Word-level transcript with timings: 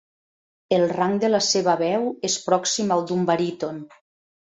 El 0.77 0.85
rang 0.93 1.19
de 1.25 1.29
la 1.35 1.43
seva 1.49 1.77
veu 1.83 2.09
és 2.33 2.41
pròxim 2.49 2.99
al 2.99 3.09
d'un 3.11 3.33
baríton. 3.33 3.83